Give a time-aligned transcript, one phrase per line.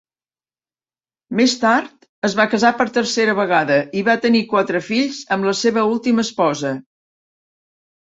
[1.39, 5.57] Més tard, es va casar per tercera vegada i va tenir quatre fills amb la
[5.65, 6.77] seva última esposa.